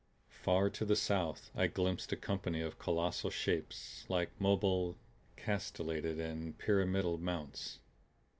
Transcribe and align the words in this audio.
Far 0.41 0.71
to 0.71 0.83
the 0.83 0.95
south 0.95 1.51
I 1.53 1.67
glimpsed 1.67 2.11
a 2.11 2.15
company 2.15 2.59
of 2.59 2.79
colossal 2.79 3.29
shapes 3.29 4.03
like 4.09 4.31
mobile, 4.41 4.97
castellated 5.35 6.19
and 6.19 6.57
pyramidal 6.57 7.19
mounts. 7.19 7.77